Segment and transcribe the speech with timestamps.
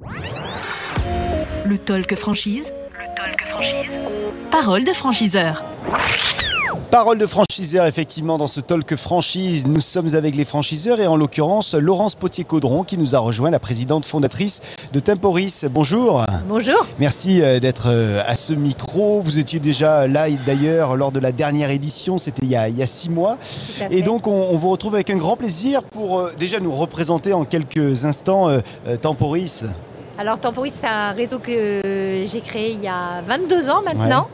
[0.00, 2.72] Le talk franchise.
[2.92, 3.90] Le talk franchise.
[4.48, 5.64] Parole de franchiseur.
[6.92, 11.16] Parole de franchiseur, effectivement, dans ce talk franchise, nous sommes avec les franchiseurs et en
[11.16, 14.60] l'occurrence Laurence Potier-Caudron qui nous a rejoint, la présidente fondatrice
[14.92, 15.64] de Temporis.
[15.68, 16.24] Bonjour.
[16.48, 16.86] Bonjour.
[17.00, 19.20] Merci euh, d'être euh, à ce micro.
[19.20, 23.10] Vous étiez déjà là d'ailleurs lors de la dernière édition, c'était il, y a six
[23.10, 23.36] mois.
[23.90, 27.32] Et donc on, on, vous retrouve avec un grand plaisir pour euh, déjà nous représenter
[27.32, 28.48] en quelques instants
[29.02, 29.64] Temporis.
[30.20, 31.80] Alors Temporis, c'est un réseau que
[32.24, 34.26] j'ai créé il y a 22 ans maintenant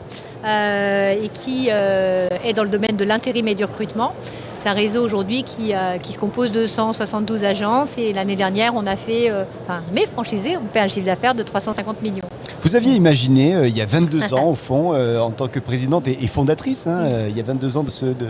[0.43, 4.15] euh, et qui euh, est dans le domaine de l'intérim et du recrutement.
[4.57, 8.73] C'est un réseau aujourd'hui qui, euh, qui, se compose de 172 agences et l'année dernière,
[8.73, 12.25] on a fait, enfin mes franchisés ont fait un chiffre d'affaires de 350 millions.
[12.63, 16.25] Vous aviez imaginé, il y a 22 ans au fond, en tant que présidente et,
[16.25, 18.29] fondatrice, hein, il y a 22 ans de ce, de,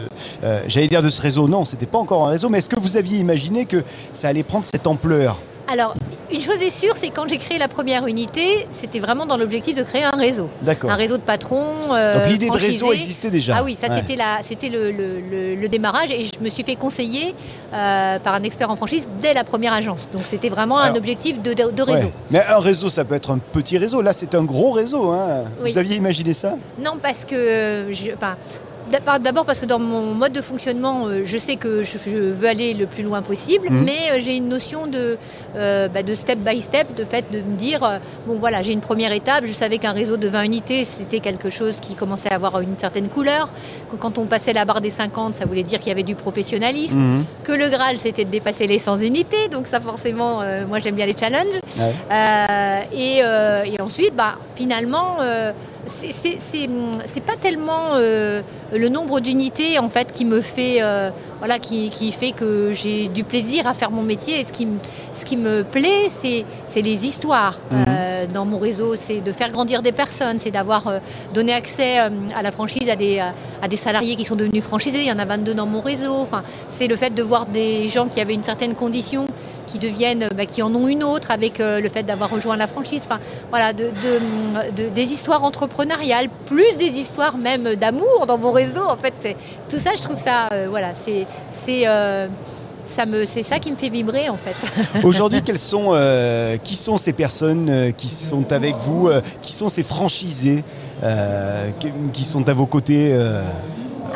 [0.68, 2.98] j'allais dire de ce réseau, non, c'était pas encore un réseau, mais est-ce que vous
[2.98, 3.82] aviez imaginé que
[4.12, 5.38] ça allait prendre cette ampleur?
[5.72, 5.96] Alors,
[6.36, 9.76] une chose est sûre, c'est quand j'ai créé la première unité, c'était vraiment dans l'objectif
[9.76, 10.50] de créer un réseau.
[10.62, 10.92] D'accord.
[10.92, 11.94] Un réseau de patrons.
[11.94, 13.56] Euh, Donc l'idée de réseau existait déjà.
[13.58, 17.34] Ah oui, ça c'était, c'était le, démarrage et je me suis fait conseiller
[17.74, 20.10] euh, par un expert en franchise dès la première agence.
[20.12, 22.12] Donc c'était vraiment un objectif de, réseau.
[22.32, 24.02] Mais un réseau, ça peut être un petit réseau.
[24.02, 25.12] Là, c'est un gros réseau.
[25.12, 25.46] Hein.
[25.62, 26.56] Vous aviez imaginé ça?
[26.80, 27.88] Non, parce que.
[27.92, 28.12] Je,
[28.92, 32.76] D'abord parce que dans mon mode de fonctionnement, euh, je sais que je veux aller
[32.76, 33.84] le plus loin possible, mhm.
[33.84, 35.18] mais euh, j'ai une notion de,
[35.56, 38.82] euh, bah, de step by step, de fait de me dire, bon voilà, j'ai une
[38.82, 42.36] première étape, je savais qu'un réseau de 20 unités, c'était quelque chose qui commençait à
[42.36, 43.50] avoir une certaine couleur,
[43.90, 46.16] que quand on passait la barre des 50, ça voulait dire qu'il y avait du
[46.16, 47.26] professionnalisme, mhm.
[47.44, 51.08] que le Graal, c'était de dépasser les 100 unités, donc ça forcément, moi j'aime bien
[51.08, 51.60] les challenges.
[52.94, 55.18] Et, et, ensuite, bah, finalement
[55.88, 58.42] c'est pas tellement euh,
[58.74, 63.24] le nombre d'unités en fait qui me fait euh, voilà qui, fait que j'ai du
[63.24, 64.68] plaisir à faire mon métier et ce qui,
[65.14, 67.86] ce qui me plaît c'est les histoires mhm.
[68.26, 71.02] Euh, dans mon réseau c'est de faire grandir des personnes c'est d'avoir
[71.34, 73.22] donné accès à la franchise à des,
[73.78, 75.00] salariés qui sont devenus franchisés.
[75.02, 76.14] Il y en a 22 dans mon réseau.
[76.14, 79.28] Enfin c'est le fait de voir des gens qui avaient une certaine condition
[79.68, 83.04] qui deviennent bah, qui en ont une autre avec le fait d'avoir rejoint la franchise.
[83.06, 83.92] Enfin voilà de,
[84.90, 86.00] des histoires entrepreneurs
[86.46, 88.84] plus des histoires même d'amour dans mon réseau.
[88.84, 89.36] En fait,
[89.70, 91.26] tout ça, je trouve ça, euh, voilà, c'est
[91.88, 92.28] euh,
[92.86, 94.56] ça me, c'est ça qui me fait vibrer en fait.
[95.04, 99.10] Aujourd'hui, sont, euh, qui sont ces personnes qui sont avec vous,
[99.42, 100.64] qui sont ces franchisés
[102.14, 103.16] qui, sont à vos côtés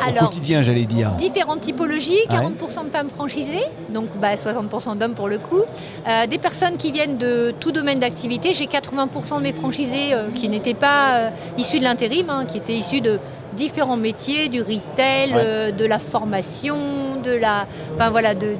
[0.08, 5.28] au quotidien, j'allais dire Différentes typologies, 40% de femmes franchisées, donc 60% bah, d'hommes pour
[5.28, 5.62] le coup.
[6.08, 8.54] Euh, des personnes qui viennent de tout domaine d'activité.
[8.54, 12.58] J'ai 80% de mes franchisés euh, qui n'étaient pas euh, issus de l'intérim, hein, qui
[12.58, 13.18] étaient issus de
[13.54, 16.78] différents métiers, du retail, de la formation,
[17.22, 18.56] de la, enfin voilà, de,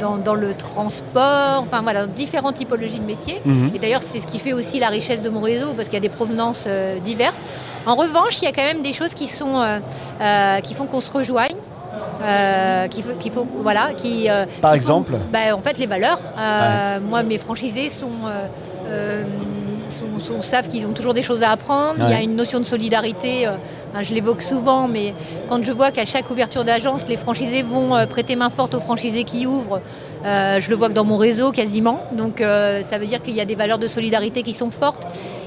[0.00, 3.40] dans, le transport, enfin voilà, différentes typologies de métiers.
[3.44, 3.72] Mhm.
[3.74, 5.98] Et d'ailleurs, c'est ce qui fait aussi la richesse de mon réseau parce qu'il y
[6.04, 6.66] a des provenances
[7.04, 7.40] diverses.
[7.86, 9.78] En revanche, il y a quand même des choses qui, sont, euh,
[10.20, 11.56] euh, qui font qu'on se rejoigne.
[12.22, 14.28] Euh, qu'il faut, faut, voilà, qui,
[14.60, 16.20] Par exemple bah, En fait, les valeurs.
[17.08, 18.08] Moi, mes franchisés sont,
[20.42, 21.96] savent qu'ils ont toujours des choses à apprendre.
[21.98, 23.48] Il y a une notion de solidarité.
[24.00, 25.14] je l'évoque souvent, mais
[25.48, 29.24] quand je vois qu'à chaque ouverture d'agence, les franchisés vont prêter main forte aux franchisés
[29.24, 29.80] qui ouvrent,
[30.24, 32.00] je le vois que dans mon réseau quasiment.
[32.16, 35.06] Donc ça veut dire qu'il y a des valeurs de solidarité qui sont fortes.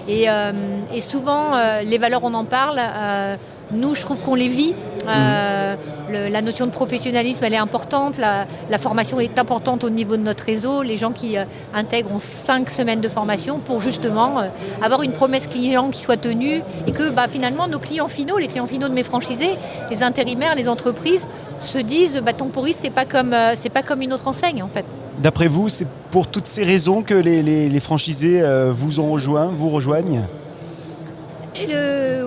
[0.09, 0.51] Euh,
[0.93, 2.79] et, souvent, euh, les valeurs, on en parle.
[2.79, 3.35] Euh,
[3.71, 4.73] nous, je trouve qu'on les vit.
[5.07, 6.31] Mhm.
[6.31, 8.18] la notion de professionnalisme, elle est importante.
[8.18, 10.84] La, formation est importante au niveau de notre réseau.
[10.84, 11.35] Les gens qui
[11.73, 14.44] intègrent ont cinq semaines de formation pour justement
[14.81, 18.47] avoir une promesse client qui soit tenue et que bah, finalement nos clients finaux, les
[18.47, 19.56] clients finaux de mes franchisés,
[19.90, 21.28] les intérimaires, les entreprises,
[21.59, 24.85] se disent bah, Temporis, c'est pas comme une autre enseigne en fait.
[25.19, 29.69] D'après vous, c'est pour toutes ces raisons que les, franchisés euh, vous ont rejoint, vous
[29.69, 30.22] rejoignent?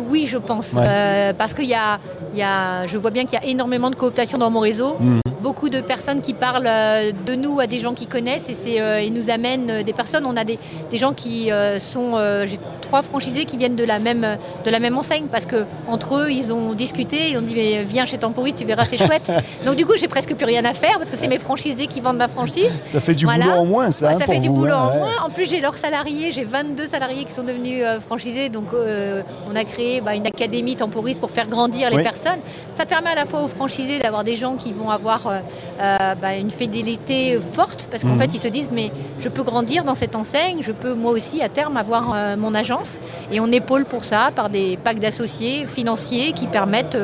[0.09, 0.73] Oui, je pense.
[0.77, 1.99] Euh, parce que y a,
[2.35, 4.97] y a, je vois bien qu'il y a énormément de cooptation dans mon réseau.
[5.01, 5.21] Mhm.
[5.43, 9.07] Beaucoup de personnes qui parlent euh, de nous à des gens qui connaissent et c'est,
[9.07, 10.25] ils nous amènent des personnes.
[10.27, 10.59] On a des,
[10.91, 12.15] des gens qui sont
[12.81, 14.27] trois franchisés qui viennent de la même,
[14.65, 17.85] de la même enseigne parce que entre eux, ils ont discuté, ils ont dit mais
[17.85, 19.31] viens chez Temporis, tu verras, c'est chouette.
[19.67, 22.01] Donc du coup, j'ai presque plus rien à faire parce que c'est mes franchisés qui
[22.01, 22.71] vendent ma franchise.
[22.85, 24.11] Ça fait du boulot en moins, ça.
[24.11, 25.11] Hein, ça fait du boulot hein, en moins.
[25.25, 29.23] En plus, j'ai leurs salariés, j'ai 22 salariés qui sont devenus euh, franchisés, donc euh,
[29.51, 32.41] on a créé bah, une académie Temporis pour faire grandir les personnes.
[32.73, 36.37] Ça permet à la fois aux franchisés d'avoir des gens qui vont avoir euh, bah,
[36.37, 38.21] une fidélité forte parce qu'en mhm.
[38.21, 41.43] fait, ils se disent mais je peux grandir dans cette enseigne, je peux moi aussi
[41.43, 42.83] à terme avoir mon agent
[43.33, 46.97] et on épaule pour ça par des packs d'associés financiers qui permettent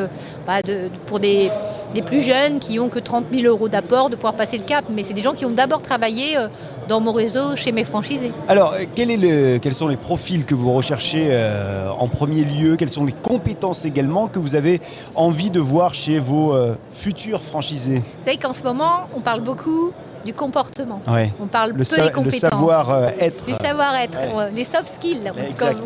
[0.48, 1.50] euh, bah, pour des,
[2.04, 4.84] plus jeunes qui ont que 30 000 euros d'apport, de pouvoir passer le cap.
[4.90, 6.48] Mais c'est des gens qui ont d'abord travaillé euh,
[6.88, 8.32] dans mon réseau chez mes franchisés.
[8.48, 12.76] Alors, quel est le, quels sont les profils que vous recherchez euh, en premier lieu?
[12.76, 14.81] Quelles sont les compétences également que vous avez
[15.14, 16.54] envie de voir chez vos
[16.93, 18.02] futurs franchisés?
[18.19, 19.93] Vous savez qu'en ce moment, on parle beaucoup
[20.26, 21.00] du comportement.
[21.40, 22.43] On parle peu des compétences.
[22.43, 23.46] Le savoir-être.
[23.46, 24.19] Du savoir-être,
[24.52, 25.32] les soft skills,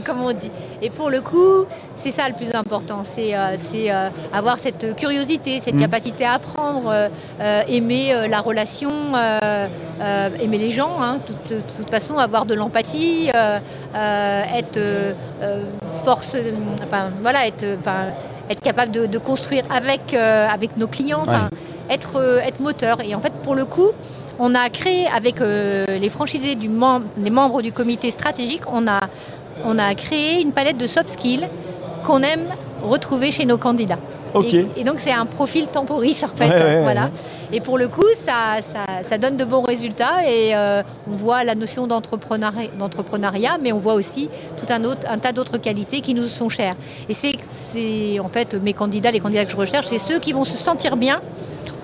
[0.06, 0.50] comme, on dit.
[0.82, 1.66] Et pour le coup,
[1.96, 3.02] c'est ça le plus important.
[3.04, 5.80] C'est euh, euh, avoir cette curiosité, cette mm.
[5.80, 6.90] capacité à apprendre,
[7.40, 8.90] euh, aimer la relation,
[10.40, 10.96] aimer les gens.
[11.00, 11.18] Hein.
[11.48, 13.30] de, toute façon, avoir de l'empathie,
[13.94, 14.80] être
[16.04, 16.36] force,
[16.82, 17.66] enfin voilà, être,
[18.48, 21.24] être capable de, construire avec, avec nos clients.
[21.90, 23.00] Être, être moteur.
[23.00, 23.90] Et en fait, pour le coup,
[24.38, 26.68] on a créé avec euh, les franchisés du
[27.16, 29.00] des membres du comité stratégique, on a,
[29.64, 31.46] on a créé une palette de soft skills
[32.04, 32.46] qu'on aime
[32.82, 33.98] retrouver chez nos candidats.
[34.76, 36.82] Et, donc c'est un profil temporis en fait.
[36.82, 37.10] voilà.
[37.52, 38.58] Et pour le coup, ça,
[39.02, 43.94] ça, donne de bons résultats et euh, on voit la notion d'entrepreneuriat, mais on voit
[43.94, 46.76] aussi tout un, autre, un tas d'autres qualités qui nous sont chères.
[47.08, 50.44] Et c'est en fait mes candidats, les candidats que je recherche, c'est ceux qui vont
[50.44, 51.20] se sentir bien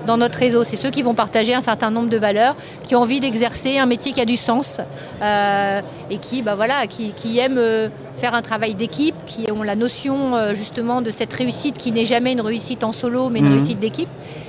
[0.07, 0.65] dans notre réseau.
[0.65, 3.87] C'est ceux qui vont partager un certain nombre de valeurs, qui ont envie d'exercer un
[3.87, 4.81] métier qui a du sens
[5.23, 5.81] euh,
[6.11, 10.37] et qui, bah voilà, qui, aiment euh, faire un travail d'équipe, qui ont la notion
[10.37, 13.59] euh, justement de cette réussite qui n'est jamais une réussite en solo, mais une mhm.
[13.59, 14.09] réussite d'équipe.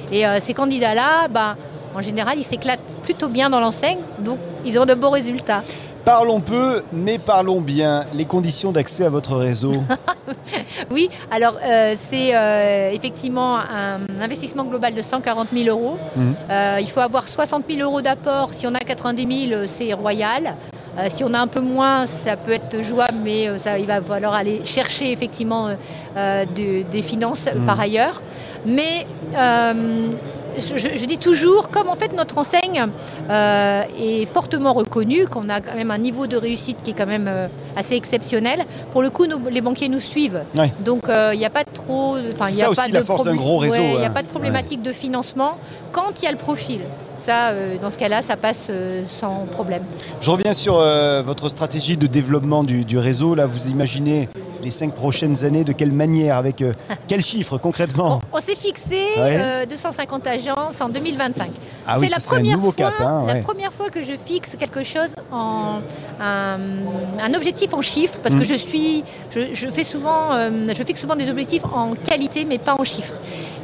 [0.09, 1.57] Et ces candidats-là, bah,
[1.93, 5.63] en général, ils s'éclatent plutôt bien dans l'enseigne, donc ils ont de beaux résultats.
[6.07, 8.05] Parlons peu, mais parlons bien.
[8.13, 9.73] Les conditions d'accès à votre réseau
[10.89, 15.97] Oui, alors euh, c'est euh, effectivement un investissement global de 140 000 euros.
[16.15, 16.35] Mhm.
[16.49, 18.53] Euh, il faut avoir 60 000 euros d'apport.
[18.53, 20.55] Si on a 90 000, c'est royal.
[21.09, 24.33] si on a un peu moins, ça peut être jouable, mais ça, il va falloir
[24.33, 25.67] aller chercher effectivement
[26.55, 27.81] des finances par mhm.
[27.81, 28.21] ailleurs.
[28.65, 29.05] Mais
[30.57, 32.85] je, dis toujours, comme en fait notre enseigne
[33.29, 37.07] euh, est fortement reconnue, qu'on a quand même un niveau de réussite qui est quand
[37.07, 40.41] même euh, assez exceptionnel, pour le coup, les banquiers nous suivent.
[40.79, 42.17] Donc euh, il n'y a pas trop.
[42.17, 43.75] Enfin, il pas de force gros réseau.
[43.75, 45.57] Il n'y a pas de problématique de financement
[45.91, 46.79] quand il y a le profil.
[47.17, 47.51] Ça,
[47.81, 48.69] dans ce cas-là, ça passe
[49.07, 49.81] sans problème.
[50.21, 50.75] Je reviens sur
[51.25, 53.33] votre stratégie de développement du, du réseau.
[53.33, 54.29] Là, vous imaginez
[54.61, 56.71] les cinq prochaines années De quelle manière Avec euh,
[57.07, 59.05] quels chiffres concrètement On, s'est fixé
[59.69, 61.49] 250 euh, agences en 2025.
[61.89, 65.15] Ah c'est la première fois, cap, hein, la première fois que je fixe quelque chose
[65.31, 65.79] en
[66.19, 68.45] un, objectif en chiffres parce que mm.
[68.45, 72.75] je suis, je, fais souvent, euh, je fixe souvent des objectifs en qualité mais pas
[72.77, 73.13] en chiffres.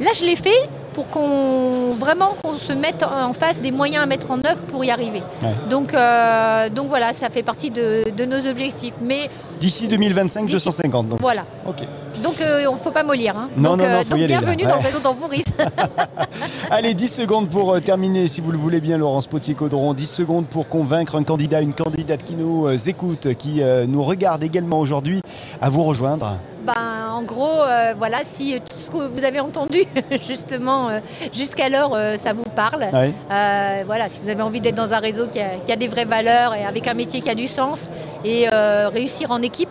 [0.00, 4.06] Là, je l'ai fait pour qu'on vraiment qu'on se mette en face des moyens à
[4.06, 5.22] mettre en œuvre pour y arriver.
[5.68, 8.94] Donc, euh, donc voilà, ça fait partie de, nos objectifs.
[9.02, 9.28] Mais
[9.60, 11.08] d'ici 2025, 250.
[11.08, 11.20] Donc.
[11.20, 11.44] Voilà.
[11.66, 11.82] Ok.
[12.22, 13.36] Donc il euh, ne faut pas mollir.
[13.36, 13.50] Hein.
[13.56, 15.00] Non, donc, non, non, euh, donc bienvenue dans le réseau.
[16.70, 19.94] Allez, 10 secondes pour terminer, si vous le voulez bien, Laurence Potier-Caudron.
[19.94, 24.78] 10 secondes pour convaincre un candidat, une candidate qui nous écoute, qui nous regarde également
[24.78, 25.20] aujourd'hui,
[25.60, 26.38] à vous rejoindre.
[26.64, 26.93] Ben, en
[27.24, 29.84] gros, euh, voilà, si tout ce que vous avez entendu
[30.28, 31.00] justement euh,
[31.32, 32.86] jusqu'alors, euh, ça vous parle.
[33.86, 36.04] voilà, si vous avez envie d'être dans un réseau qui a, qui a, des vraies
[36.04, 37.84] valeurs et avec un métier qui a du sens
[38.24, 39.68] et réussir en équipe,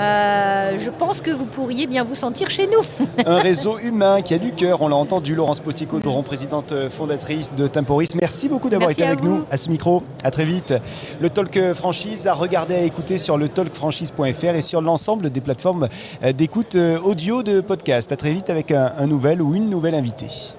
[0.00, 2.80] euh, je pense que vous pourriez bien vous sentir chez nous.
[3.26, 5.34] Un réseau humain qui a du cœur, on l'a entendu.
[5.34, 8.08] Laurence Potier-Caudron, présidente fondatrice de Temporis.
[8.20, 10.02] Merci beaucoup d'avoir été avec nous à ce micro.
[10.24, 10.74] À très vite.
[11.20, 15.88] Le Talk Franchise à regarder, à écouter sur le talkfranchise.fr et sur l'ensemble des plateformes
[16.34, 18.12] d'écoute euh, audio de podcast.
[18.12, 20.54] À très vite avec un, nouvel ou une nouvelle invitée.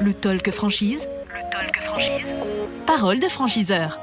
[0.00, 1.08] Le Talk Franchise.
[1.28, 2.26] Le Talk Franchise.
[2.86, 4.00] Parole de franchiseur.